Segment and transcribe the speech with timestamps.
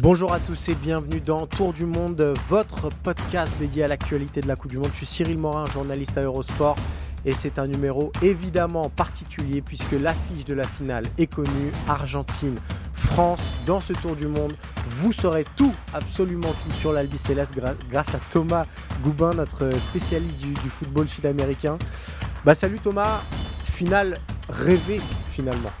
[0.00, 4.46] Bonjour à tous et bienvenue dans Tour du Monde, votre podcast dédié à l'actualité de
[4.46, 4.90] la Coupe du Monde.
[4.92, 6.76] Je suis Cyril Morin, journaliste à Eurosport
[7.24, 13.40] et c'est un numéro évidemment particulier puisque l'affiche de la finale est connue, Argentine-France.
[13.66, 14.54] Dans ce Tour du Monde,
[14.88, 18.66] vous saurez tout, absolument tout sur l'Albi Céleste gra- grâce à Thomas
[19.02, 21.76] Goubin, notre spécialiste du, du football sud-américain.
[22.44, 23.22] Bah salut Thomas,
[23.64, 25.00] finale rêvée
[25.32, 25.72] finalement.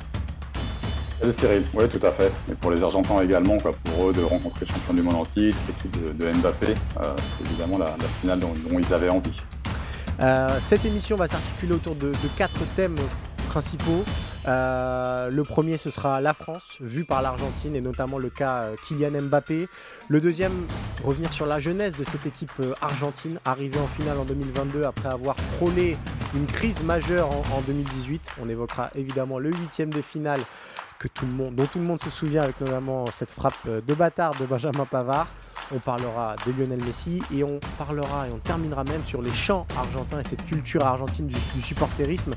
[1.20, 2.30] Salut Cyril, oui tout à fait.
[2.48, 5.24] Et pour les Argentins également, quoi, pour eux de rencontrer le champion du monde en
[5.24, 9.36] titre, l'équipe de, de Mbappé, euh, c'est évidemment la, finale dont, ils avaient envie.
[10.20, 12.94] Euh, cette émission va s'articuler autour de, de quatre thèmes
[13.48, 14.04] principaux.
[14.46, 19.22] Euh, le premier, ce sera la France, vue par l'Argentine et notamment le cas Kylian
[19.22, 19.68] Mbappé.
[20.06, 20.66] Le deuxième,
[21.04, 25.36] revenir sur la jeunesse de cette équipe argentine, arrivée en finale en 2022 après avoir
[25.56, 25.96] frôlé
[26.36, 28.20] une crise majeure en 2018.
[28.40, 30.40] On évoquera évidemment le huitième de finale
[30.98, 33.80] que tout le monde, dont tout le monde se souvient avec notamment cette frappe euh,
[33.80, 35.28] de bâtard de Benjamin Pavard.
[35.74, 39.66] On parlera de Lionel Messi et on parlera et on terminera même sur les chants
[39.76, 42.32] argentins et cette culture argentine du, supporterisme.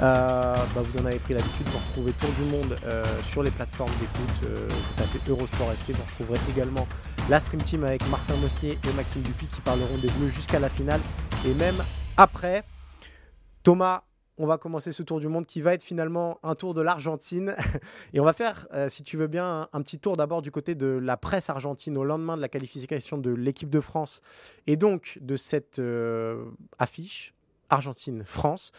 [0.00, 3.52] Euh, bah, vous en avez pris l'habitude, vous retrouvez Tour du Monde euh, sur les
[3.52, 4.46] plateformes d'écoute.
[4.46, 6.88] Euh, vous tapez Eurosport FC, vous retrouverez également
[7.28, 10.68] la Stream Team avec Martin Mosnier et Maxime Dupuis qui parleront des Bleus jusqu'à la
[10.68, 11.00] finale
[11.46, 11.84] et même
[12.16, 12.64] après.
[13.62, 14.02] Thomas,
[14.42, 17.54] on va commencer ce tour du monde qui va être finalement un tour de l'Argentine.
[18.12, 20.74] Et on va faire, euh, si tu veux bien, un, petit tour d'abord du côté
[20.74, 24.20] de la presse argentine au lendemain de la qualification de l'équipe de France
[24.66, 26.44] et donc de cette euh,
[26.80, 27.34] affiche
[27.70, 28.72] Argentine-France.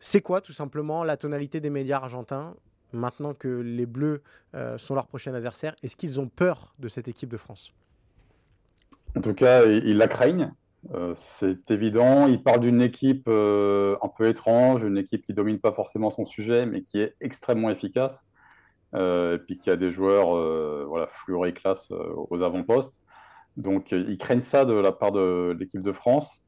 [0.00, 2.56] C'est quoi tout simplement la tonalité des médias argentins
[2.92, 4.20] maintenant que les Bleus
[4.56, 7.72] euh, sont leur prochain adversaire Est-ce qu'ils ont peur de cette équipe de France?
[9.16, 10.52] En tout cas, ils la craignent.
[10.94, 12.26] Euh, c'est évident.
[12.26, 16.24] Ils parlent d'une équipe euh, un peu étrange, une équipe qui domine pas forcément son
[16.24, 18.24] sujet, mais qui est extrêmement efficace.
[18.94, 20.28] Euh, et puis qui a des joueurs
[20.86, 22.94] voilà, fleuris classe aux avant-postes.
[23.56, 26.42] Donc ils craignent ça de la part de l'équipe de France.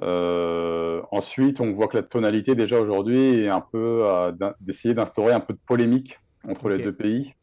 [0.00, 4.04] Ensuite, on voit que la tonalité déjà aujourd'hui est un peu
[4.60, 7.34] d'essayer d'instaurer un peu de polémique entre les deux pays,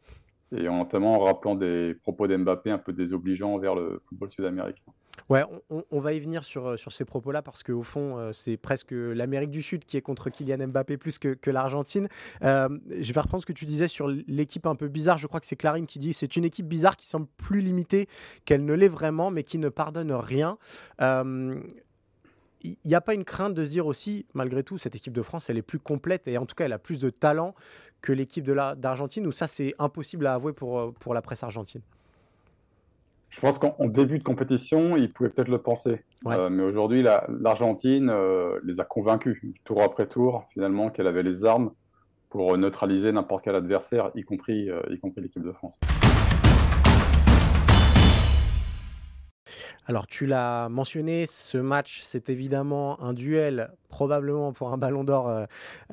[0.55, 4.91] et en- notamment en rappelant des propos d'Mbappé un peu désobligeants envers le football sud-américain.
[5.29, 8.57] Ouais, on, va y venir sur, euh, sur ces propos-là parce qu'au fond, euh, c'est
[8.57, 12.07] presque l'Amérique du Sud qui est contre Kylian Mbappé plus que, que l'Argentine.
[12.43, 15.17] Euh, je vais reprendre ce que tu disais sur l'équipe un peu bizarre.
[15.17, 18.07] Je crois que c'est Clarine qui dit c'est une équipe bizarre qui semble plus limitée
[18.45, 20.57] qu'elle ne l'est vraiment, mais qui ne pardonne rien.
[22.61, 25.21] Il n'y a pas une crainte de se dire aussi, malgré tout, cette équipe de
[25.21, 27.53] France, elle est plus complète et en tout cas, elle a plus de talent
[28.01, 31.81] que l'équipe d'Argentine, ou ça, c'est impossible à avouer pour, pour la presse argentine?
[33.35, 36.05] Je pense qu'en en début de compétition, ils pouvaient peut-être le penser.
[36.23, 36.35] Ouais.
[36.37, 41.21] Euh, mais aujourd'hui, la- l'Argentine euh, les a convaincus, tour après tour, finalement, qu'elle avait
[41.21, 41.71] les armes
[42.29, 45.77] pour neutraliser n'importe quel adversaire, y compris, euh, y compris l'équipe de France.
[49.87, 55.29] Alors, tu l'as mentionné, ce match, c'est évidemment un duel, probablement pour un ballon d'or,
[55.29, 55.45] euh,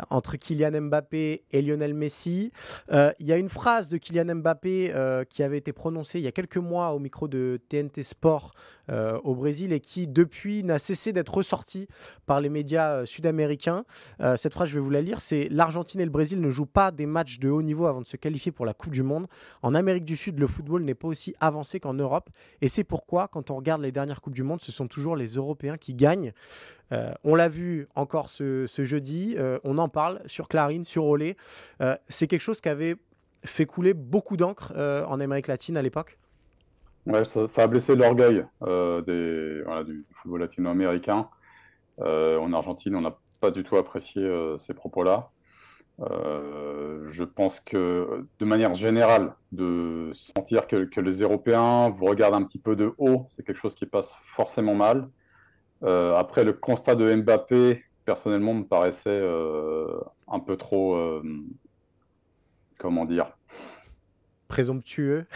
[0.08, 2.52] entre Kylian Mbappé et Lionel Messi.
[2.90, 6.22] Euh, Il y a une phrase de Kylian Mbappé euh, qui avait été prononcée il
[6.22, 8.54] y a quelques mois au micro de TNT Sport
[8.92, 11.88] euh, au Brésil et qui, depuis, n'a cessé d'être ressortie
[12.26, 13.84] par les médias euh, sud-américains.
[14.20, 16.66] Euh, cette phrase, je vais vous la lire, c'est «L'Argentine et le Brésil ne jouent
[16.66, 19.26] pas des matchs de haut niveau avant de se qualifier pour la Coupe du Monde.
[19.62, 22.28] En Amérique du Sud, le football n'est pas aussi avancé qu'en Europe.
[22.60, 25.36] Et c'est pourquoi, quand on regarde les dernières Coupes du Monde, ce sont toujours les
[25.36, 26.32] Européens qui gagnent.
[27.24, 31.38] On l'a vu encore ce, jeudi, on en parle sur Clarine, sur Olé.
[32.08, 32.96] C'est quelque chose qui avait
[33.44, 36.18] fait couler beaucoup d'encre en Amérique latine à l'époque?
[37.06, 39.02] Ouais, ça, a blessé l'orgueil euh,
[39.82, 41.28] du football latino-américain.
[42.00, 45.30] Euh, en Argentine, on n'a pas du tout apprécié euh, ces propos-là.
[45.98, 52.58] Je pense que de manière générale, de sentir que, les Européens vous regardent un petit
[52.58, 55.08] peu de haut, c'est quelque chose qui passe forcément mal.
[55.82, 59.22] Après, le constat de Mbappé, personnellement, me paraissait
[60.28, 61.20] un peu trop,
[62.78, 63.36] comment dire,
[64.48, 65.26] Présomptueux.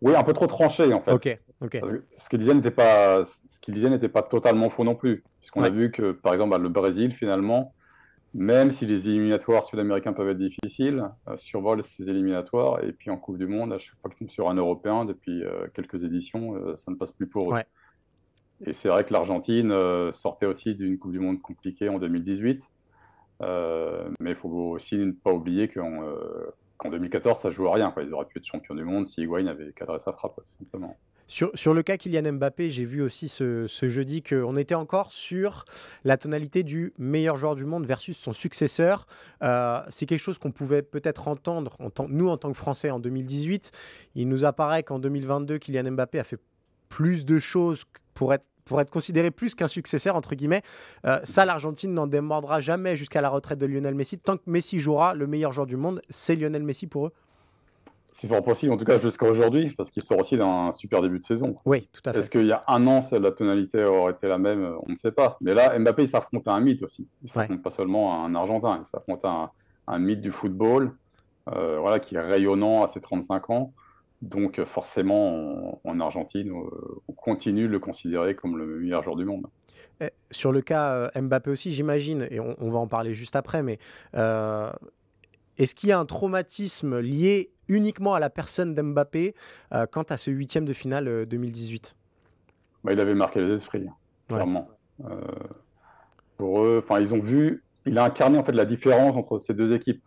[0.00, 1.12] Oui, un peu trop tranché en fait.
[1.12, 1.80] Ok, ok.
[2.16, 5.62] ce qu'il disait n'était pas, ce qu'il disait n'était pas totalement faux non plus, puisqu'on
[5.62, 7.74] a vu que par exemple bah, le Brésil finalement,
[8.34, 13.16] même si les éliminatoires sud-américains peuvent être difficiles, euh, survole ces éliminatoires et puis en
[13.16, 16.54] Coupe du Monde, à chaque fois qu'ils tombent sur un Européen depuis euh, quelques éditions,
[16.54, 17.60] euh, ça ne passe plus pour eux.
[18.66, 19.72] Et c'est vrai que l'Argentine
[20.12, 22.68] sortait aussi d'une Coupe du Monde compliquée en 2018.
[23.40, 26.02] mais il faut aussi ne pas oublier qu'en
[26.78, 27.90] qu'en 2014, ça joue à rien.
[27.90, 28.04] Quoi.
[28.04, 30.40] Ils auraient pu être champions du monde si Higuain avait cadré sa frappe.
[31.26, 35.66] Sur, le cas Kylian Mbappé, j'ai vu aussi ce, jeudi qu'on était encore sur
[36.04, 39.06] la tonalité du meilleur joueur du monde versus son successeur.
[39.42, 41.76] Euh, c'est quelque chose qu'on pouvait peut-être entendre,
[42.08, 43.72] nous en tant que Français, en 2018.
[44.14, 46.40] Il nous apparaît qu'en 2022, Kylian Mbappé a fait
[46.88, 47.84] plus de choses
[48.14, 50.62] pour être pour être considéré plus qu'un successeur, entre guillemets.
[51.06, 54.18] Euh, ça, l'Argentine n'en démordra jamais jusqu'à la retraite de Lionel Messi.
[54.18, 57.12] Tant que Messi jouera, le meilleur joueur du monde, c'est Lionel Messi pour eux.
[58.10, 61.18] C'est fort possible, en tout cas jusqu'à aujourd'hui, parce qu'il sort aussi d'un super début
[61.18, 61.56] de saison.
[61.66, 62.20] Oui, tout à fait.
[62.20, 64.76] Est-ce qu'il y a un an, la tonalité aurait été la même?
[64.86, 65.36] On ne sait pas.
[65.40, 67.06] Mais là, Mbappé, il s'affronte à un mythe aussi.
[67.22, 69.52] Il s'affronte pas seulement à un Argentin, il s'affronte à
[69.86, 70.96] un, mythe du football,
[71.54, 73.72] euh, voilà, qui est rayonnant à ses 35 ans.
[74.22, 79.24] Donc forcément, en, Argentine, euh, on continue de le considérer comme le meilleur joueur du
[79.24, 79.46] monde.
[80.00, 83.62] Eh, sur le cas euh, Mbappé aussi, j'imagine, et on, va en parler juste après,
[83.62, 83.78] mais
[84.14, 84.70] euh,
[85.58, 89.34] est-ce qu'il y a un traumatisme lié uniquement à la personne d'Mbappé
[89.90, 91.96] quant à ce huitième de finale 2018
[92.84, 93.86] bah, Il avait marqué les esprits,
[94.28, 94.68] clairement.
[96.38, 99.74] pour eux, ils ont vu, il a incarné en fait la différence entre ces deux
[99.74, 100.02] équipes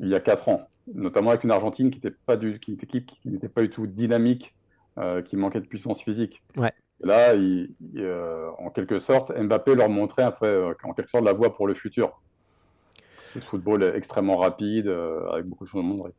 [0.00, 3.28] il y a quatre ans notamment avec une Argentine qui n'était pas, du, qui, qui
[3.28, 4.54] n'était pas du tout dynamique,
[4.98, 6.42] euh, qui manquait de puissance physique.
[6.56, 6.72] Ouais.
[7.00, 11.66] là, euh, en quelque sorte, Mbappé leur montrait euh, en quelque sorte la voie pour
[11.66, 12.20] le futur.
[13.34, 16.12] Le football est extrêmement rapide, avec beaucoup de changements de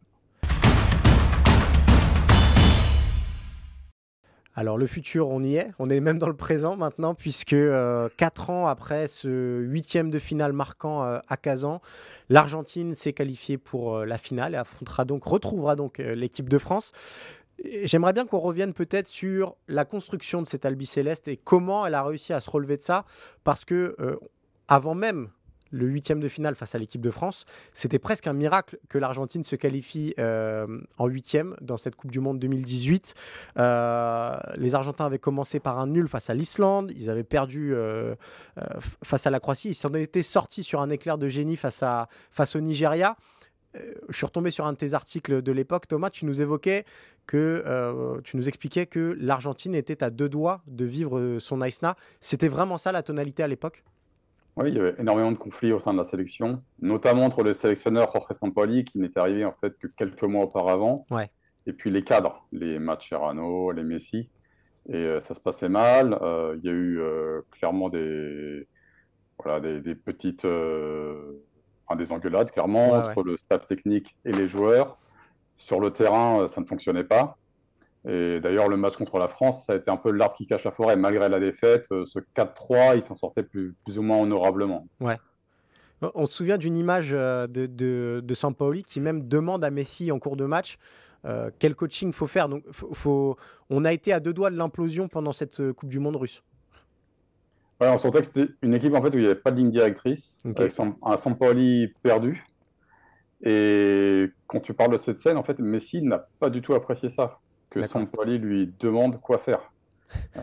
[4.56, 8.08] Alors le futur, on y est, on est même dans le présent maintenant, puisque euh,
[8.18, 11.82] quatre ans après ce huitième de finale marquant euh, à Kazan,
[12.30, 16.92] l'Argentine s'est qualifiée pour euh, la finale et affrontera donc, retrouvera donc l'équipe de France.
[17.84, 21.96] J'aimerais bien qu'on revienne peut-être sur la construction de cette Albi Céleste et comment elle
[21.96, 23.06] a réussi à se relever de ça,
[23.44, 23.96] parce que
[24.68, 25.30] avant même
[25.74, 27.46] le huitième de finale face à l'équipe de France.
[27.74, 30.68] C'était presque un miracle que l'Argentine se qualifie euh,
[30.98, 33.16] en huitième dans cette Coupe du Monde 2018.
[33.58, 36.94] Euh, les Argentins avaient commencé par un nul face à l'Islande.
[36.96, 38.16] Ils avaient perdu euh,
[39.04, 39.70] face à la Croatie.
[39.70, 43.18] Ils s'en étaient sortis sur un éclair de génie face, à, face au Nigeria.
[44.10, 46.10] Je suis retombé sur un de tes articles de l'époque, Thomas.
[46.10, 46.86] Tu nous évoquais
[47.26, 51.96] que tu nous expliquais que l'Argentine était à deux doigts de vivre son Aisna.
[52.20, 53.84] C'était vraiment ça la tonalité à l'époque?
[54.56, 57.54] Oui, il y avait énormément de conflits au sein de la sélection, notamment entre le
[57.54, 61.08] sélectionneur Jorge Sampoli, qui n'était arrivé en fait que quelques mois auparavant,
[61.66, 64.30] et puis les cadres, les Mascherano, les Messi.
[64.90, 66.18] Et euh, ça se passait mal.
[66.22, 68.68] Euh, il y a eu euh, clairement des,
[69.42, 70.46] voilà, des, petites
[71.86, 74.98] enfin, des engueulades, clairement, entre le staff technique et les joueurs.
[75.56, 77.38] Sur le terrain, ça ne fonctionnait pas.
[78.06, 80.66] Et d'ailleurs, le match contre la France, ça a été un peu l'arbre qui cache
[80.66, 80.96] la forêt.
[80.96, 84.88] Malgré la défaite, euh, ce 4-3, ils s'en sortaient plus, plus, ou moins honorablement.
[85.00, 85.18] Ouais.
[86.16, 90.12] On se souvient d'une image euh, de, de, de Sampaoli qui même demande à Messi
[90.12, 90.78] en cours de match
[91.26, 92.50] euh, quel coaching faut faire.
[92.50, 93.38] Donc, faut,
[93.70, 96.44] on a été à deux doigts de l'implosion pendant cette Coupe du Monde russe.
[97.84, 99.58] Ouais, on sentait que c'était une équipe en fait où il n'y avait pas de
[99.58, 102.46] ligne directrice, avec un Sampaoli perdu.
[103.42, 107.10] Et quand tu parles de cette scène, en fait, Messi n'a pas du tout apprécié
[107.10, 109.74] ça que Sampoli lui demande quoi faire.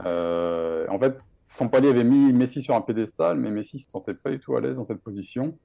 [0.04, 4.12] Euh, en fait, Sampoli avait mis Messi sur un pédestal, mais Messi ne se sentait
[4.12, 5.56] pas du tout à l'aise dans cette position.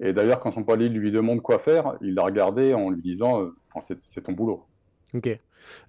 [0.00, 3.54] Et d'ailleurs, quand Sampoli lui demande quoi faire, il l'a regardé en lui disant euh,
[4.00, 4.66] C'est ton boulot.
[5.14, 5.38] Ok.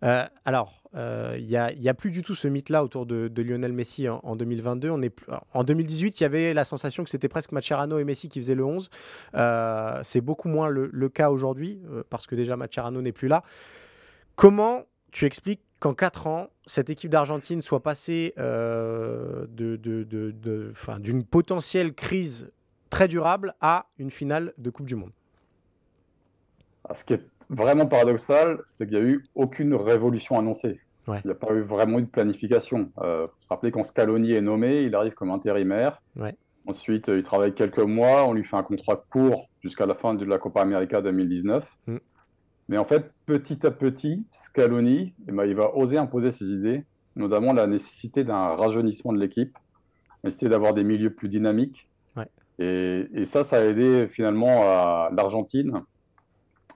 [0.03, 4.36] Euh, alors, il n'y a, plus du tout ce mythe-là autour de, Lionel Messi en,
[4.36, 4.89] 2022.
[4.89, 5.15] On est,
[5.53, 8.56] en 2018, il y avait la sensation que c'était presque Macherano et Messi qui faisaient
[8.56, 8.89] le 11.
[10.03, 13.44] C'est beaucoup moins le, cas aujourd'hui, parce que déjà Macherano n'est plus là.
[14.36, 22.51] Comment tu expliques qu'en 4 ans, cette équipe d'Argentine soit passée euh, d'une potentielle crise
[22.89, 25.12] très durable à une finale de Coupe du Monde?
[26.88, 30.80] Ah, ce qui est vraiment paradoxal, c'est qu'il n'y a eu aucune révolution annoncée.
[31.08, 32.92] Il n'y a pas eu vraiment eu de planification.
[33.00, 36.02] Euh, faut se rappeler quand Scaloni est nommé, il arrive comme intérimaire.
[36.66, 40.24] Ensuite, il travaille quelques mois, on lui fait un contrat court jusqu'à la fin de
[40.24, 41.78] la Copa América 2019.
[42.70, 46.86] Mais en fait, petit à petit, Scaloni, eh ben, il va oser imposer ses idées,
[47.18, 49.58] notamment la nécessité d'un rajeunissement de l'équipe,
[50.24, 51.90] la nécessité d'avoir des milieux plus dynamiques.
[52.60, 55.82] Et, ça, ça a aidé finalement l'Argentine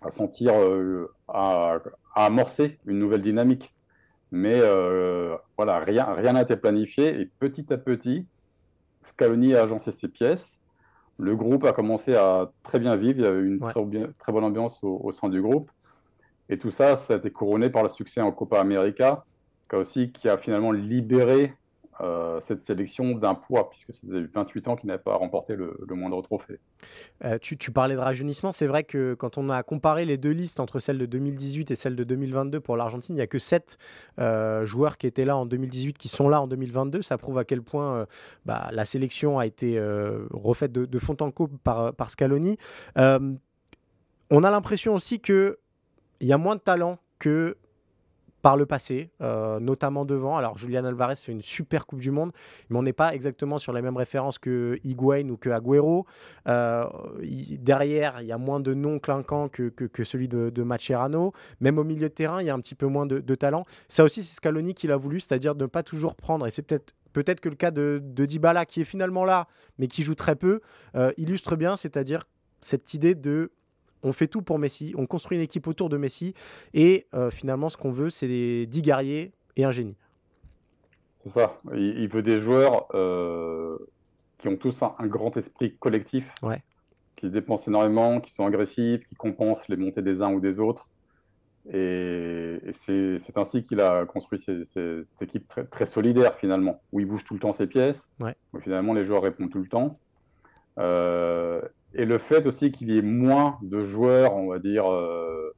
[0.02, 1.80] à sentir, euh, à,
[2.16, 3.74] amorcer une nouvelle dynamique.
[4.32, 4.60] Mais
[5.56, 8.28] voilà, rien rien n'a été planifié et petit à petit,
[9.02, 10.60] Scaloni a agencé ses pièces.
[11.18, 13.20] Le groupe a commencé à très bien vivre.
[13.20, 15.72] Il y avait une très, bonne ambiance au, sein du groupe.
[16.50, 19.26] Et tout ça, ça a été couronné par le succès en Copa América,
[19.70, 21.54] qui a aussi qui a finalement libéré
[22.02, 25.76] euh, cette sélection d'un poids, puisque ça faisait 28 ans qu'il n'avait pas remporté le,
[25.90, 26.60] moindre trophée.
[27.26, 30.60] Euh, tu, parlais de rajeunissement, c'est vrai que quand on a comparé les deux listes
[30.60, 33.80] entre celle de 2018 et celle de 2022 pour l'Argentine, il n'y a que 7
[34.20, 37.02] euh, joueurs qui étaient là en 2018 qui sont là en 2022.
[37.02, 38.06] Ça prouve à quel point
[38.46, 39.80] bah, la sélection a été
[40.32, 42.58] refaite de, fond en comble par Scaloni.
[42.96, 45.56] on a l'impression aussi qu'il
[46.22, 47.58] y a moins de talent que
[48.42, 50.38] par le passé, euh, notamment devant.
[50.38, 52.32] Alors Julian Alvarez fait une super Coupe du Monde,
[52.70, 56.06] mais on n'est pas exactement sur les mêmes références que Higuain ou que Agüero.
[56.48, 56.86] Euh,
[57.60, 59.72] derrière, il y a moins de noms clinquants que,
[60.04, 60.68] celui de, de.
[61.62, 63.66] Même au milieu de terrain, il y a un petit peu moins de, talent.
[63.88, 66.62] Ça aussi, c'est Scaloni qui l'a voulu, c'est-à-dire de ne pas toujours prendre, et c'est
[66.62, 69.48] peut-être peut-être que le cas de, de, Dybala, qui est finalement là,
[69.80, 70.62] mais qui joue très peu,
[70.96, 72.28] euh, illustre bien, c'est-à-dire
[72.62, 73.52] cette idée de
[74.04, 76.34] on fait tout pour Messi, on construit une équipe autour de Messi,
[76.74, 79.96] et euh, finalement, ce qu'on veut, c'est des 10 guerriers et un génie.
[81.24, 81.60] C'est ça.
[81.74, 83.78] Il, veut des joueurs euh,
[84.38, 86.34] qui ont tous un, grand esprit collectif,
[87.16, 90.60] qui se dépensent énormément, qui sont agressifs, qui compensent les montées des uns ou des
[90.60, 90.90] autres.
[91.74, 97.26] Et, c'est ainsi qu'il a construit cette équipe très, très, solidaire, finalement, où il bouge
[97.26, 98.10] tout le temps ses pièces,
[98.54, 100.00] où finalement les joueurs répondent tout le temps.
[100.80, 101.62] Euh,
[101.94, 105.54] et le fait aussi qu'il y ait moins de joueurs, on va dire, euh,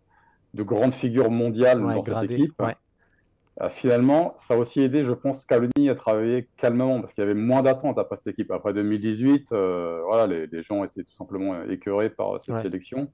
[0.53, 2.61] de grandes figures mondiales dans cette équipe,
[3.61, 7.25] euh, finalement, ça a aussi aidé, je pense, Scaloni à travailler calmement, parce qu'il y
[7.25, 8.51] avait moins d'attentes après cette équipe.
[8.51, 13.11] Après 2018, euh, voilà, les, gens étaient tout simplement écœurés par cette sélection.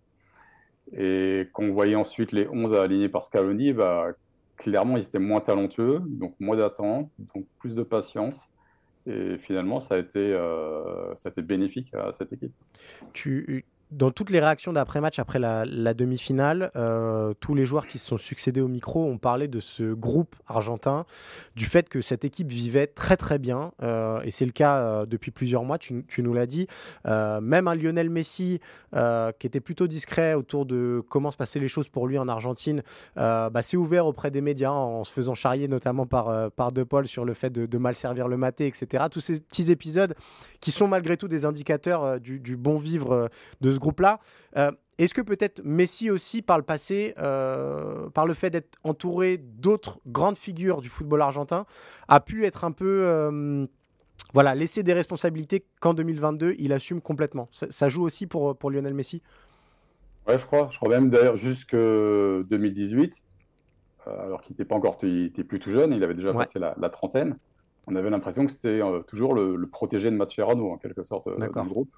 [0.96, 4.10] Et qu'on voyait ensuite les 11 alignés par Scaloni, bah,
[4.56, 8.48] clairement, ils étaient moins talentueux, donc moins d'attentes, donc plus de patience.
[9.08, 12.54] Et finalement, ça a été, euh, ça a été bénéfique à cette équipe.
[13.92, 18.18] Dans toutes les réactions d'après-match, après la, demi-finale, euh, tous les joueurs qui se sont
[18.18, 21.06] succédés au micro ont parlé de ce groupe argentin,
[21.56, 25.06] du fait que cette équipe vivait très très bien, euh, et c'est le cas euh,
[25.06, 26.68] depuis plusieurs mois, tu, nous l'as dit.
[27.06, 28.60] même un Lionel Messi,
[29.40, 32.82] qui était plutôt discret autour de comment se passaient les choses pour lui en Argentine,
[33.16, 37.26] bah, s'est ouvert auprès des médias en se faisant charrier notamment par, De Paul sur
[37.26, 39.06] le fait de, mal servir le maté, etc.
[39.12, 40.16] Tous ces petits épisodes
[40.60, 43.30] qui sont malgré tout des indicateurs du, du bon vivre
[43.62, 44.20] de ce groupe-là.
[44.58, 49.38] Euh, est-ce que peut-être Messi aussi, par le passé, euh, par le fait d'être entouré
[49.38, 51.66] d'autres grandes figures du football argentin,
[52.08, 53.68] a pu être un peu, euh,
[54.34, 57.50] voilà, laisser des responsabilités qu'en 2022 il assume complètement?
[57.52, 59.22] Ça, joue aussi pour, pour Lionel Messi?
[60.28, 60.70] Ouais, je crois.
[60.72, 63.24] Je crois même d'ailleurs jusque 2018,
[64.08, 66.90] alors qu'il n'était pas encore, il était plus tout jeune, il avait déjà passé la,
[66.90, 67.38] trentaine.
[67.88, 71.92] On avait l'impression que c'était toujours le, protégé de Mascherano en quelque sorte le groupe.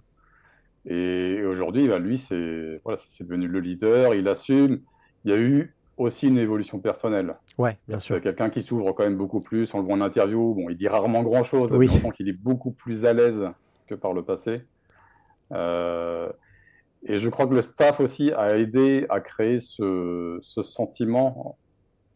[0.89, 4.79] Et aujourd'hui, bah, lui, c'est voilà, devenu le leader, il assume.
[5.25, 7.35] Il y a eu aussi une évolution personnelle.
[7.57, 8.21] Ouais, bien sûr.
[8.21, 9.73] Quelqu'un qui s'ouvre quand même beaucoup plus.
[9.73, 10.53] On le voit en interview.
[10.53, 11.73] Bon, il dit rarement grand-chose.
[11.73, 11.89] Oui.
[11.93, 13.43] On sent qu'il est beaucoup plus à l'aise
[13.87, 14.61] que par le passé.
[15.51, 16.29] Euh,
[17.03, 21.57] et je crois que le staff aussi a aidé à créer ce, ce sentiment,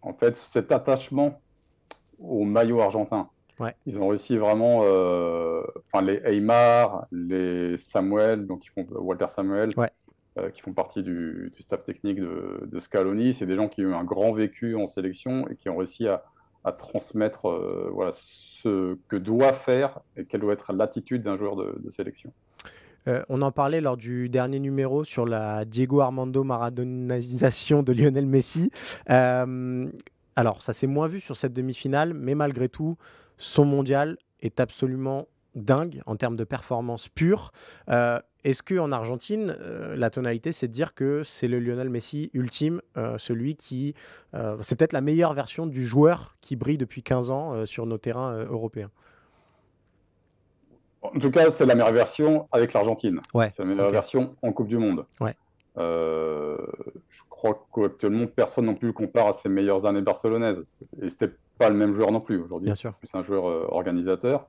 [0.02, 1.42] en fait, cet attachement
[2.20, 3.30] au maillot argentin.
[3.86, 9.74] Ils ont réussi vraiment, euh, enfin les Aymar, les Samuel, donc font Walter Samuel,
[10.38, 13.34] euh, qui font partie du, staff technique de, Scaloni.
[13.34, 16.08] C'est des gens qui ont eu un grand vécu en sélection et qui ont réussi
[16.08, 16.24] à,
[16.78, 21.90] transmettre euh, voilà, ce que doit faire et quelle doit être l'attitude d'un joueur de,
[21.90, 22.32] sélection.
[23.30, 28.70] on en parlait lors du dernier numéro sur la Diego Armando Maradonisation de Lionel Messi.
[29.08, 32.96] alors, ça s'est moins vu sur cette demi-finale, mais malgré tout,
[33.42, 37.52] son mondial est absolument dingue en termes de performance pure.
[37.90, 42.30] Euh, est-ce qu'en Argentine, euh, la tonalité, c'est de dire que c'est le Lionel Messi
[42.34, 43.94] ultime, euh, celui qui...
[44.62, 48.44] c'est peut-être la meilleure version du joueur qui brille depuis 15 ans sur nos terrains
[48.46, 48.92] européens?
[51.02, 53.22] En tout cas, c'est la meilleure version avec l'Argentine.
[53.34, 55.06] c'est la meilleure version en Coupe du Monde.
[55.20, 55.36] Ouais.
[55.76, 60.80] je crois qu'actuellement, personne non plus le compare à ses meilleures années barcelonaises.
[61.02, 62.40] Et c'était pas le même joueur non plus.
[62.40, 64.48] Aujourd'hui, c'est plus un joueur euh, organisateur.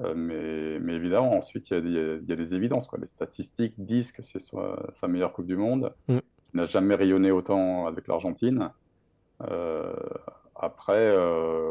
[0.00, 1.88] Euh, mais, mais, évidemment, ensuite, il
[2.26, 2.86] y, a des évidences.
[2.86, 2.98] Quoi.
[3.00, 5.92] Les statistiques disent que c'est sa meilleure Coupe du Monde.
[6.08, 6.18] Mm.
[6.54, 8.70] Il n'a jamais rayonné autant avec l'Argentine.
[9.50, 9.92] Euh,
[10.54, 11.14] après,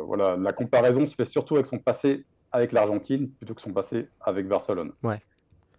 [0.05, 4.07] voilà, la comparaison se fait surtout avec son passé avec l'Argentine plutôt que son passé
[4.21, 4.91] avec Barcelone.
[5.01, 5.19] Ouais.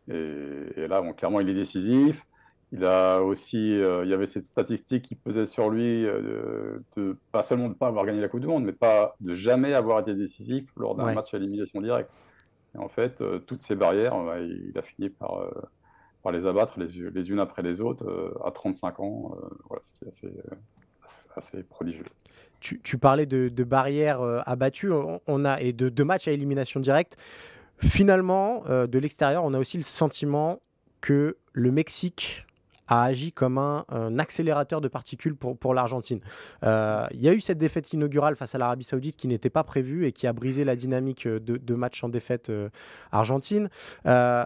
[0.08, 2.26] Et, là, bon, clairement, il est décisif.
[2.76, 7.66] Il a aussi, il y avait cette statistique qui pesait sur lui de, pas seulement
[7.66, 10.12] de ne pas avoir gagné la Coupe du Monde, mais pas de jamais avoir été
[10.12, 12.10] décisif lors d'un match à élimination directe.
[12.74, 15.48] Et en fait, toutes ces barrières, il a fini par,
[16.24, 19.36] par les abattre les, les, unes après les autres à 35 ans,
[19.68, 20.34] voilà, ce qui est assez,
[21.36, 22.06] assez prodigieux.
[22.58, 24.90] Tu, tu parlais de, de barrières abattues
[25.28, 27.16] on, a, et de, de matchs à élimination directe.
[27.78, 30.58] Finalement, de l'extérieur, on a aussi le sentiment
[31.00, 32.44] que le Mexique
[32.88, 36.20] a agi comme un, accélérateur de particules pour, l'Argentine.
[36.64, 39.64] Euh, il y a eu cette défaite inaugurale face à l'Arabie Saoudite qui n'était pas
[39.64, 42.68] prévue et qui a brisé la dynamique de, de match en défaite euh,
[43.12, 43.68] argentine.
[44.06, 44.44] Euh,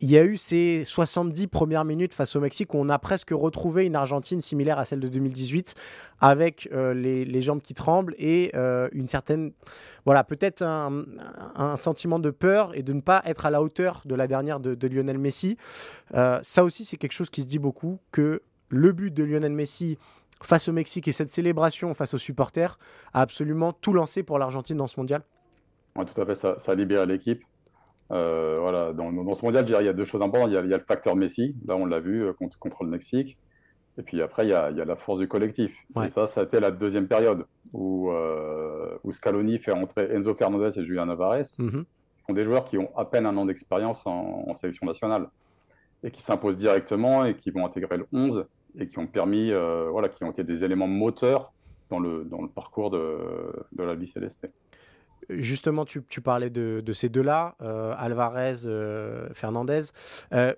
[0.00, 3.30] il y a eu ces 70 premières minutes face au Mexique où on a presque
[3.30, 5.74] retrouvé une Argentine similaire à celle de 2018
[6.20, 9.52] avec euh, les, jambes qui tremblent et euh, une certaine,
[10.04, 14.14] voilà, peut-être un, sentiment de peur et de ne pas être à la hauteur de
[14.14, 15.56] la dernière de, Lionel Messi.
[16.14, 19.52] Euh, ça aussi, c'est quelque chose qui se dit beaucoup que le but de Lionel
[19.52, 19.98] Messi
[20.42, 22.78] face au Mexique et cette célébration face aux supporters
[23.12, 25.22] a absolument tout lancé pour l'Argentine dans ce mondial.
[25.94, 27.42] Tout à fait, ça, ça a libéré l'équipe.
[28.10, 30.50] Euh, voilà, dans, dans, ce mondial, il y a deux choses importantes.
[30.50, 33.36] Il y a, le facteur Messi, là on l'a vu euh, contre, contre, le Mexique.
[33.98, 35.76] Et puis après, il y a, il y a la force du collectif.
[36.04, 40.34] Et ça, ça a été la deuxième période où, euh, où Scaloni fait entrer Enzo
[40.34, 41.82] Fernandez et Julian Navarez, mm
[42.26, 45.30] sont des joueurs qui ont à peine un an d'expérience en, sélection nationale
[46.02, 48.44] et qui s'imposent directement et qui vont intégrer le 11
[48.78, 49.50] et qui ont permis,
[49.90, 51.54] voilà, qui ont été des éléments moteurs
[51.88, 53.16] dans le, dans le parcours de,
[53.72, 54.46] de la vie céleste.
[55.30, 59.82] Justement, tu, parlais de, ces deux-là, euh, Alvarez, euh, Fernandez.
[60.32, 60.54] Euh,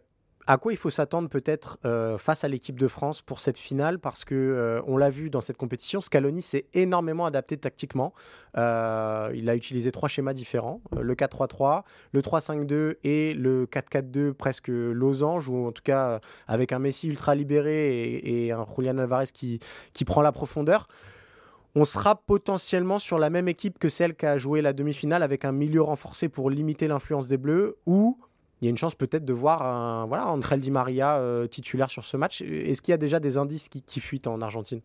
[0.47, 1.79] à quoi il faut s'attendre peut-être
[2.19, 4.01] face à l'équipe de France pour cette finale?
[4.01, 8.15] Parce que on l'a vu dans cette compétition, Scaloni s'est énormément adapté tactiquement.
[8.57, 15.49] il a utilisé trois schémas différents le 4-3-3, le 3-5-2 et le 4-4-2 presque losange,
[15.49, 19.61] ou en tout cas avec un Messi ultra libéré et, un Julian Alvarez qui
[20.05, 20.89] prend la profondeur
[21.75, 25.45] on sera potentiellement sur la même équipe que celle qui a joué la demi-finale avec
[25.45, 28.19] un milieu renforcé pour limiter l'influence des Bleus ou
[28.61, 31.89] il y a une chance peut-être de voir un, voilà, André Di Maria euh, titulaire
[31.89, 32.43] sur ce match.
[32.43, 34.83] Est-ce qu'il y a déjà des indices qui, fuitent en Argentine?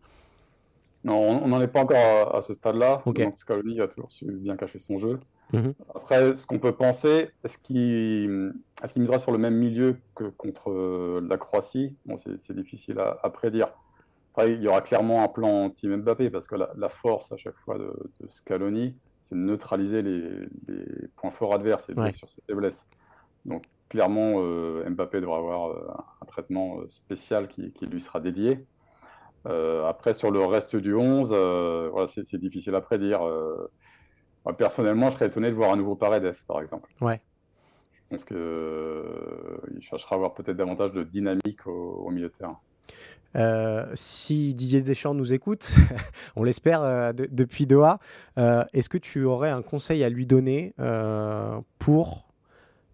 [1.04, 3.02] Non, on n'en est pas encore à, ce stade-là.
[3.34, 5.20] Scaloni a toujours su bien cacher son jeu.
[5.52, 5.74] Mhm.
[5.94, 10.70] Après, ce qu'on peut penser, est-ce qu'il est misera sur le même milieu que contre
[10.70, 11.94] euh, la Croatie?
[12.06, 13.68] Bon, C'est difficile à prédire
[14.44, 17.78] il y aura clairement un plan Team Mbappé parce que la, force à chaque fois
[17.78, 17.92] de,
[18.28, 18.94] Scaloni,
[19.24, 20.48] c'est de neutraliser les,
[21.16, 22.86] points forts adverses et de sur ses faiblesses.
[23.46, 25.88] Donc clairement, euh, Mbappé devra avoir euh,
[26.20, 28.64] un, traitement euh, spécial qui, lui sera dédié.
[29.44, 31.28] après, sur le reste du 11,
[31.90, 33.20] voilà, c'est difficile à prédire.
[34.58, 36.90] personnellement, je serais étonné de voir un nouveau Paredes, par exemple.
[37.00, 37.20] Ouais.
[37.94, 42.58] Je pense qu'il cherchera à avoir peut-être davantage de dynamique au, au milieu de terrain.
[43.36, 45.70] Euh, si Didier Deschamps nous écoute,
[46.36, 47.98] on l'espère euh, depuis Doha,
[48.38, 50.74] euh, est-ce que tu aurais un conseil à lui donner
[51.78, 52.24] pour...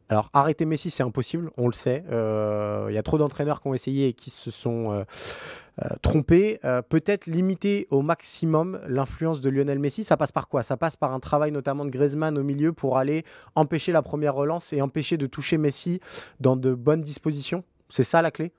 [0.08, 2.04] Alors arrêter Messi, c'est impossible, on le sait.
[2.10, 5.06] Il y a trop d'entraîneurs qui ont essayé et qui se sont
[6.02, 6.60] trompés.
[6.90, 10.04] Peut-être limiter au maximum l'influence de Lionel Messi.
[10.04, 10.62] Ça passe par quoi?
[10.64, 13.24] Ça passe par un travail notamment de Griezmann au milieu pour aller
[13.54, 15.98] empêcher la première relance et empêcher de toucher Messi
[16.40, 17.64] dans de bonnes dispositions?
[17.88, 18.52] C'est ça la clé?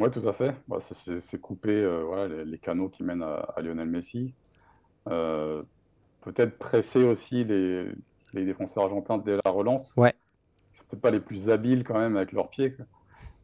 [0.00, 0.54] Oui, tout à fait.
[0.68, 4.34] Bah, c'est couper euh, voilà, les, canaux qui mènent à, Lionel Messi.
[5.08, 5.62] Euh,
[6.22, 7.86] peut-être presser aussi les,
[8.34, 9.94] défenseurs argentins dès la relance.
[9.96, 10.14] Ouais.
[10.72, 12.76] C'est peut-être pas les plus habiles quand même avec leurs pieds.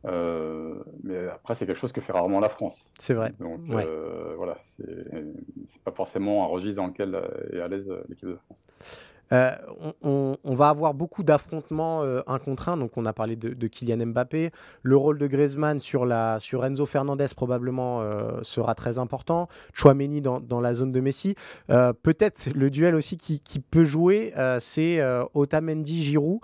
[0.07, 2.91] Euh, mais après, c'est quelque chose que fait rarement la France.
[2.99, 3.33] C'est vrai.
[3.41, 3.61] Donc
[4.37, 7.21] voilà, c'est pas forcément un registre dans lequel
[7.53, 8.65] est à l'aise l'équipe de France.
[9.33, 9.53] Euh,
[10.03, 12.77] on, va avoir beaucoup d'affrontements euh, un contre un.
[12.77, 14.51] Donc, on a parlé de, Kylian Mbappé.
[14.83, 19.49] Le rôle de Griezmann sur, la, sur Fernandez probablement euh, sera très important.
[19.73, 21.35] Chouameni dans, la zone de Messi.
[21.69, 25.01] Peut-être le duel aussi qui, peut jouer, c'est
[25.35, 26.41] Otamendi-Giroud.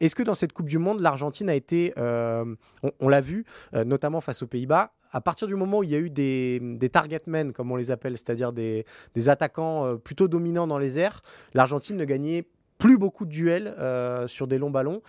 [0.00, 4.42] Est-ce que dans cette Coupe du Monde, l'Argentine a été, on l'a vu, notamment face
[4.42, 7.52] aux Pays-Bas, à partir du moment où il y a eu des, des target men,
[7.52, 8.84] comme on les appelle, c'est-à-dire des,
[9.26, 11.22] attaquants euh, plutôt dominants dans les airs,
[11.54, 12.46] l'Argentine ne gagnait
[12.78, 15.02] plus beaucoup de duels euh, sur des longs ballons.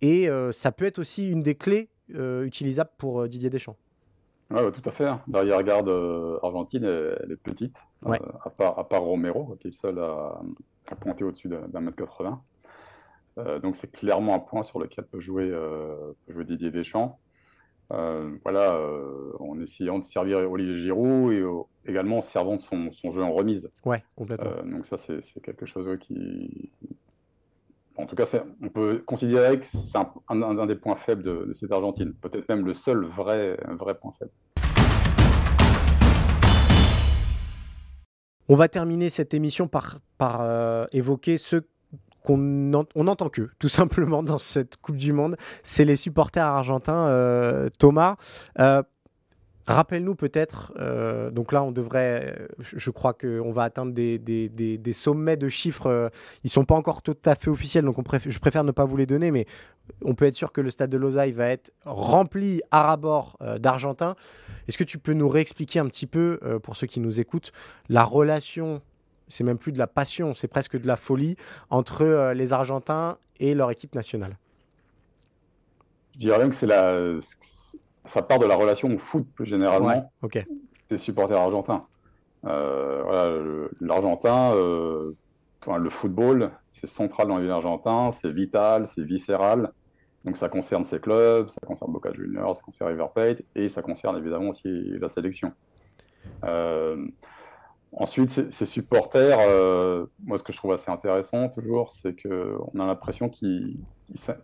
[0.00, 3.76] Et euh, ça peut être aussi une des clés utilisables pour Didier Deschamps.
[4.50, 5.10] Oui, tout à fait.
[5.32, 5.88] L'arrière-garde
[6.42, 10.38] argentine, elle, est petite, à, part, à, part, Romero, qui est seul à,
[10.90, 12.42] à pointer au-dessus d'un mètre 80.
[13.62, 17.18] donc c'est clairement un point sur lequel peut jouer, peut jouer Didier Deschamps.
[17.92, 21.44] Euh, voilà, euh, en essayant de servir Olivier Giroud et
[21.90, 23.70] également en servant son, son, jeu en remise.
[23.84, 24.50] Ouais, complètement.
[24.50, 26.70] Euh, donc ça, c'est quelque chose qui,
[27.96, 28.24] En tout cas,
[28.62, 32.72] on peut considérer que c'est un, des points faibles de, cette Argentine, peut-être même le
[32.72, 34.32] seul vrai, vrai point faible.
[38.48, 41.56] On va terminer cette émission par, par euh, évoquer ce
[42.22, 45.36] qu'on n'entend que, tout simplement, dans cette Coupe du Monde.
[45.62, 47.08] C'est les supporters argentins.
[47.08, 48.16] Euh, Thomas,
[48.58, 48.82] euh,
[49.68, 55.36] Rappelle-nous peut-être, euh, donc là on devrait, je crois qu'on va atteindre des, des, sommets
[55.36, 56.10] de chiffres,
[56.42, 58.84] ils ne sont pas encore tout à fait officiels, donc on je préfère ne pas
[58.84, 59.46] vous les donner, mais
[60.04, 64.16] on peut être sûr que le stade de Lausanne va être rempli à rabord d'Argentins.
[64.66, 67.52] Est-ce que tu peux nous réexpliquer un petit peu, pour ceux qui nous écoutent,
[67.88, 68.82] la relation,
[69.32, 71.36] c'est même plus de la passion, c'est presque de la folie,
[71.70, 74.36] entre les Argentins et leur équipe nationale
[76.14, 77.18] Je dirais même que c'est la
[78.04, 80.10] ça part de la relation au foot plus généralement
[80.90, 81.86] des supporters argentins.
[82.44, 85.12] Euh, L'Argentin, euh,
[85.66, 89.72] le football, c'est central dans la vie argentin, c'est vital, c'est viscéral.
[90.24, 93.82] Donc ça concerne ses clubs, ça concerne Boca Juniors, ça concerne River Plate et ça
[93.82, 94.68] concerne évidemment aussi
[95.00, 95.52] la sélection.
[96.44, 97.06] Euh,
[97.92, 102.86] ensuite, ces supporters, euh, moi ce que je trouve assez intéressant toujours, c'est qu'on a
[102.86, 103.78] l'impression qu'ils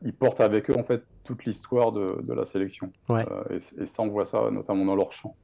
[0.02, 2.92] ils, portent avec eux en fait toute l'histoire de, la sélection.
[3.10, 5.36] Euh, et, ça, on voit ça notamment dans leur chant.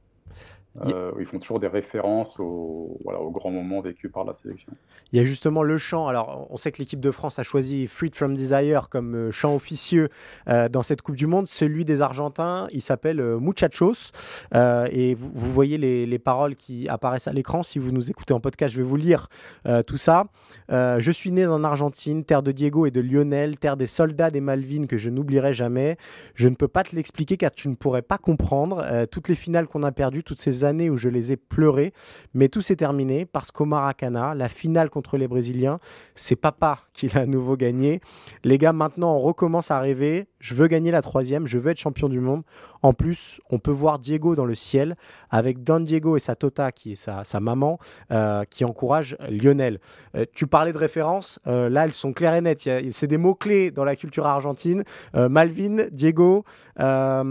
[0.81, 4.73] Euh, ils font toujours des références aux, voilà, aux grands moments vécus par la sélection.
[5.11, 6.07] Il y a justement le chant.
[6.07, 9.55] Alors, on sait que l'équipe de France a choisi Freed from Desire comme euh, chant
[9.55, 10.09] officieux
[10.47, 11.47] euh, dans cette Coupe du Monde.
[11.47, 14.11] Celui des Argentins, il s'appelle Muchachos.
[14.53, 17.63] et vous, voyez les, les, paroles qui apparaissent à l'écran.
[17.63, 19.27] Si vous nous écoutez en podcast, je vais vous lire
[19.85, 20.25] tout ça.
[20.69, 24.41] je suis né en Argentine, terre de Diego et de Lionel, terre des soldats des
[24.41, 25.97] Malvines que je n'oublierai jamais.
[26.33, 29.05] Je ne peux pas te l'expliquer car tu ne pourrais pas comprendre.
[29.11, 31.93] toutes les finales qu'on a perdues, toutes ces où je les ai pleurées,
[32.33, 35.79] mais tout s'est terminé parce qu'au Maracana, la finale contre les Brésiliens,
[36.15, 38.01] c'est papa qui l'a à nouveau gagné.
[38.43, 40.27] Les gars, maintenant, on recommence à rêver.
[40.45, 42.43] Je veux gagner la troisième, je veux être champion du monde.
[42.83, 44.95] En plus, on peut voir Diego dans le ciel
[45.31, 47.79] avec Don Diego et sa Tota, qui est sa, maman,
[48.11, 49.79] euh, qui encourage Lionel.
[50.15, 52.69] Euh, tu parlais de références, euh, là, elles sont claires et nettes.
[52.91, 54.83] C'est des mots-clés dans la culture argentine.
[55.15, 56.45] Malvin, Diego,
[56.77, 57.23] la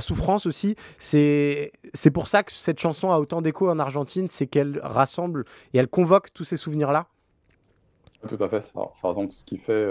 [0.00, 0.76] souffrance aussi.
[0.98, 1.70] C'est
[2.14, 5.88] pour ça que cette chanson a autant d'écho en Argentine, c'est qu'elle rassemble et elle
[5.88, 7.06] convoque tous ces souvenirs-là.
[8.26, 9.86] Tout à fait, ça, ça rassemble tout ce qui fait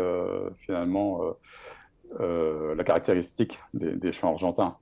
[0.66, 1.36] finalement
[2.20, 4.76] euh, la caractéristique des, chants argentins.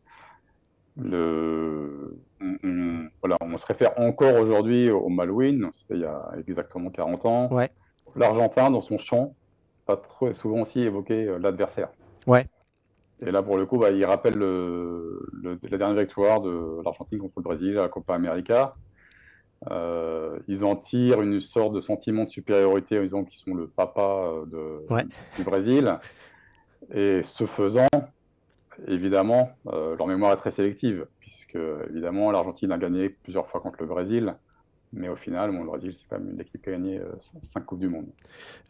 [0.98, 6.90] Le, on, voilà, on se réfère encore aujourd'hui au Malouine, c'était il y a exactement
[6.90, 7.54] 40 ans.
[7.54, 7.72] Ouais.
[8.16, 9.36] L'Argentin, dans son chant,
[9.86, 11.90] pas trop souvent aussi évoqué euh, l'adversaire.
[12.26, 12.48] Ouais.
[13.22, 17.34] Et là, pour le coup, bah, il rappelle le, la dernière victoire de l'Argentine contre
[17.38, 18.76] le Brésil à la Copa América.
[19.70, 23.68] Euh, ils en tirent une sorte de sentiment de supériorité en disant qu'ils sont le
[23.68, 24.86] papa de,
[25.36, 26.00] du Brésil.
[26.94, 27.88] Et ce faisant,
[28.88, 31.58] évidemment, euh, leur mémoire est très sélective, puisque
[31.90, 34.36] évidemment l'Argentine a gagné plusieurs fois contre le Brésil,
[34.92, 37.64] mais au final, le Brésil, c'est quand même une équipe qui a gagné 5 euh,
[37.64, 38.08] Coupes du Monde.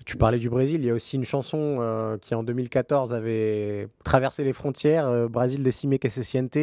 [0.06, 3.88] Tu parlais du Brésil, il y a aussi une chanson euh, qui en 2014 avait
[4.04, 6.58] traversé les frontières, Brésil décimé que se siente.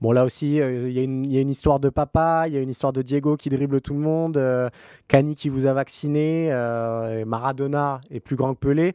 [0.00, 2.94] Bon, là aussi, il y, a une histoire de papa, il y a une histoire
[2.94, 4.70] de Diego qui dribble tout le monde,
[5.08, 6.48] Cani qui vous a vacciné,
[7.26, 8.94] Maradona est plus grand que Pelé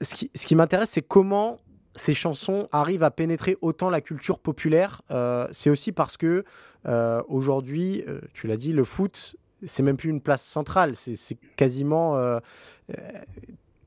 [0.00, 1.58] ce qui, m'intéresse, c'est comment
[1.96, 5.02] ces chansons arrivent à pénétrer autant la culture populaire.
[5.10, 6.44] Euh, c'est aussi parce que
[6.86, 10.96] euh, aujourd'hui, euh, tu l'as dit, le foot, c'est même plus une place centrale.
[10.96, 12.18] C'est quasiment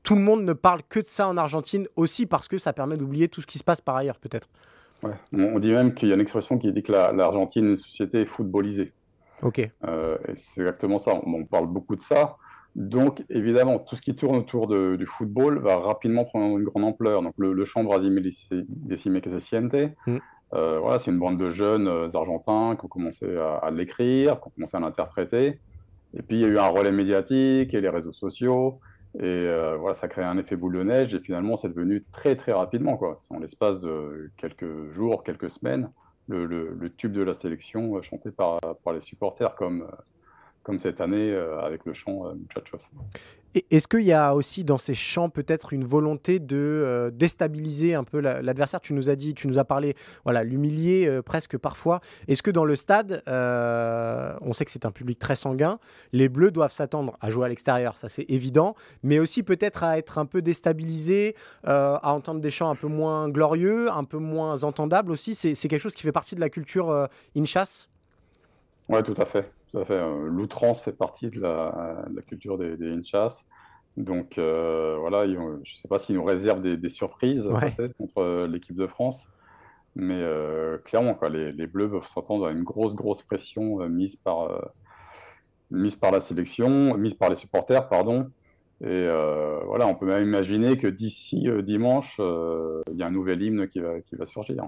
[0.02, 2.96] tout le monde ne parle que de ça en Argentine aussi parce que ça permet
[2.96, 4.48] d'oublier tout ce qui se passe par ailleurs, peut-être.
[5.32, 8.24] On dit même qu'il y a une expression qui dit que l'Argentine est une société
[8.24, 8.92] footballisée.
[9.42, 9.56] Ok.
[9.56, 11.12] c'est exactement ça.
[11.26, 12.36] On, parle beaucoup de ça.
[12.74, 17.22] Donc, évidemment, tout ce qui tourne autour du football va rapidement prendre une grande ampleur.
[17.22, 18.12] Donc, le, le chant Brasil
[18.68, 19.74] décimé que se siente,
[20.06, 20.16] mm.
[20.54, 24.48] euh, voilà, c'est une bande de jeunes euh, argentins qui ont commencé à, l'écrire, qui
[24.48, 25.60] ont commencé à l'interpréter.
[26.14, 28.80] Et puis, il y a eu un relais médiatique et les réseaux sociaux.
[29.20, 31.14] Et euh, voilà, ça crée un effet boule de neige.
[31.14, 33.18] Et finalement, c'est devenu très, très rapidement, quoi.
[33.30, 35.90] En l'espace de quelques jours, quelques semaines,
[36.26, 39.86] le, le, tube de la sélection chanté par, par les supporters comme
[40.64, 42.78] comme cette année euh, avec le chant euh, Muchachos.
[43.70, 48.02] Est-ce qu'il y a aussi dans ces chants peut-être une volonté de euh, déstabiliser un
[48.02, 48.80] peu l'adversaire?
[48.80, 52.00] Tu nous as dit, tu nous as parlé, voilà, l'humilier presque parfois.
[52.26, 55.78] Est-ce que dans le stade, on sait que c'est un public très sanguin,
[56.12, 58.74] les Bleus doivent s'attendre à jouer à l'extérieur, ça c'est évident,
[59.04, 63.28] mais aussi peut-être à être un peu déstabilisés, à entendre des chants un peu moins
[63.28, 65.36] glorieux, un peu moins entendables aussi?
[65.36, 67.88] C'est quelque chose qui fait partie de la culture in chasse?
[68.88, 69.48] Oui, tout à fait.
[69.74, 70.26] Hein.
[70.26, 73.44] L'outrance fait partie de la, culture des, des hinchas.
[73.96, 78.86] Donc voilà, je ne sais pas s'ils nous réservent des, surprises peut-être contre l'équipe de
[78.86, 79.28] France.
[79.96, 80.22] Mais
[80.84, 84.72] clairement, quoi, les, les, Bleus peuvent s'entendre à une grosse, grosse pression mise, par,
[85.70, 88.30] mise par la sélection, mise par les supporters, pardon.
[88.80, 89.06] Et
[89.66, 93.78] voilà, on peut même imaginer que d'ici dimanche, il y a un nouvel hymne qui
[93.78, 94.64] va, qui va surgir.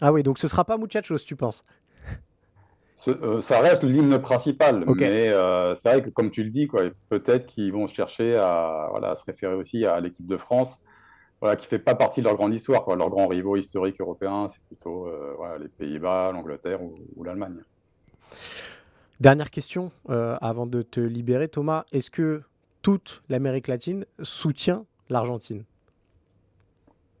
[0.00, 1.64] Ah oui, donc ce sera pas Muchachos, tu penses?
[3.06, 6.68] Euh, ça reste l'hymne principal, mais euh, c'est vrai que comme tu le dis,
[7.08, 10.80] peut-être qu'ils vont chercher à, voilà, se référer aussi à l'équipe de France,
[11.40, 12.84] voilà, qui fait pas partie de leur grande histoire.
[12.84, 12.96] Quoi.
[12.96, 17.58] Leurs grands rivaux historiques européens, c'est plutôt euh, voilà, les Pays-Bas, l'Angleterre ou, l'Allemagne.
[19.20, 21.84] Dernière question avant de te libérer, Thomas.
[21.92, 22.42] Est-ce que
[22.82, 25.64] toute l'Amérique latine soutient l'Argentine?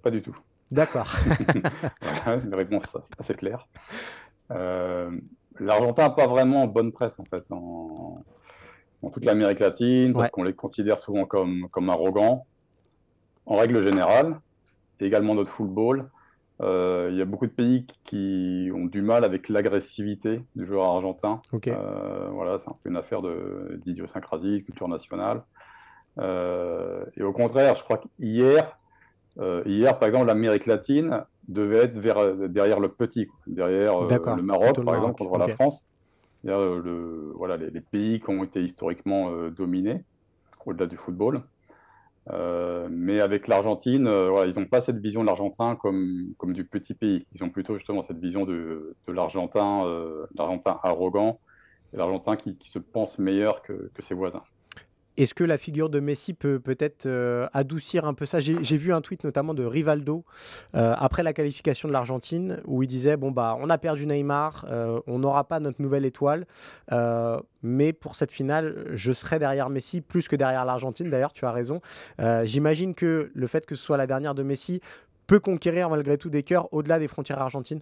[0.02, 0.36] Pas du tout.
[0.70, 1.08] D'accord.
[2.02, 3.66] voilà, une réponse assez claire.
[4.50, 5.10] Euh,
[5.60, 8.22] L'Argentin n'a pas vraiment bonne presse en fait en,
[9.12, 12.46] toute l'Amérique latine parce qu'on les considère souvent comme, comme arrogants
[13.46, 14.40] en règle générale,
[15.00, 16.10] également notre football.
[16.60, 20.84] Euh, il y a beaucoup de pays qui ont du mal avec l'agressivité du joueur
[20.84, 21.40] argentin.
[21.68, 23.22] Euh, voilà, c'est un peu une affaire
[23.84, 25.42] d'idiosyncrasie, de, culture nationale.
[26.18, 28.76] et au contraire, je crois qu'hier,
[29.40, 34.42] euh, hier, par exemple, l'Amérique latine devait être vers, derrière le petit, derrière euh, le
[34.42, 35.84] Maroc, par exemple, contre la France.
[36.46, 40.04] Euh, le, voilà, les, pays qui ont été historiquement dominés,
[40.66, 41.42] au-delà du football.
[42.90, 44.06] mais avec l'Argentine,
[44.46, 47.26] ils n'ont pas cette vision de l'Argentin comme, comme du petit pays.
[47.34, 49.84] Ils ont plutôt justement cette vision de, de l'Argentin
[50.82, 51.40] arrogant,
[51.92, 54.44] l'Argentin qui, qui, se pense meilleur que, que ses voisins.
[55.18, 58.38] Est-ce que la figure de Messi peut peut-être euh, adoucir un peu ça?
[58.38, 60.24] J'ai vu un tweet notamment de Rivaldo
[60.76, 64.64] euh, après la qualification de l'Argentine où il disait bon bah on a perdu Neymar,
[64.70, 66.46] euh, on n'aura pas notre nouvelle étoile,
[67.64, 71.10] mais pour cette finale je serai derrière Messi plus que derrière l'Argentine.
[71.10, 71.80] D'ailleurs tu as raison.
[72.44, 74.80] J'imagine que le fait que ce soit la dernière de Messi
[75.26, 77.80] peut conquérir malgré tout des cœurs au-delà des frontières argentines.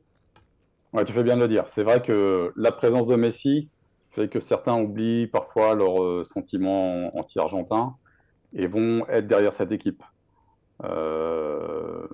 [0.95, 1.65] Ouais, tu fais bien de le dire.
[1.69, 3.69] C'est vrai que la présence de Messi
[4.17, 7.95] fait que certains oublient parfois leurs euh, sentiments anti-argentins
[8.55, 10.03] et vont être derrière cette équipe.
[10.85, 12.07] Euh,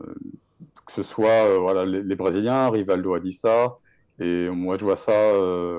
[0.87, 3.79] que ce soit euh, voilà, les, Brésiliens, Rivaldo a dit ça,
[4.19, 5.13] et moi je vois ça,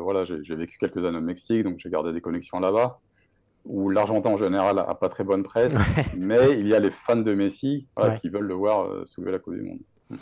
[0.01, 2.99] voilà, j'ai vécu quelques années au Mexique, donc j'ai gardé des connexions là-bas,
[3.65, 5.75] où l'Argentin en général n'a pas très bonne presse,
[6.17, 7.87] mais il y a les fans de Messi
[8.21, 10.19] qui veulent le voir soulever la Coupe du Monde.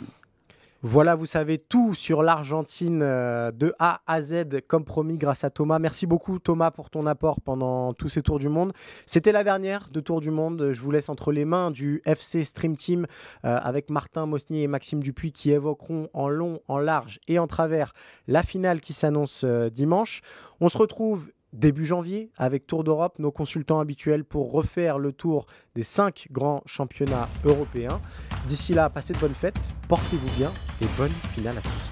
[0.84, 5.50] Voilà, vous savez tout sur l'Argentine euh, de A à Z, comme promis, grâce à
[5.50, 5.78] Thomas.
[5.78, 8.72] Merci beaucoup, Thomas, pour ton apport pendant tous ces tours du monde.
[9.06, 10.70] C'était la dernière de Tour du Monde.
[10.72, 13.06] Je vous laisse entre les mains du FC Stream Team
[13.44, 17.46] euh, avec Martin Mosnier et Maxime Dupuis qui évoqueront en long, en large et en
[17.46, 17.94] travers
[18.26, 20.20] la finale qui s'annonce euh, dimanche.
[20.60, 25.46] On se retrouve début janvier avec Tour d'Europe, nos consultants habituels pour refaire le tour
[25.74, 28.00] des cinq grands championnats européens.
[28.48, 31.91] D'ici là, passez de bonnes fêtes, portez-vous bien et bonne finale à tous.